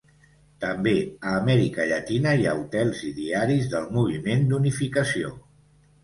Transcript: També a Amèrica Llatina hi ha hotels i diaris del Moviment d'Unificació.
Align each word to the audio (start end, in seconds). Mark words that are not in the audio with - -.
També 0.61 0.93
a 1.31 1.33
Amèrica 1.41 1.83
Llatina 1.91 2.31
hi 2.39 2.47
ha 2.51 2.55
hotels 2.61 3.01
i 3.09 3.11
diaris 3.17 3.67
del 3.73 3.85
Moviment 3.99 4.47
d'Unificació. 4.53 5.31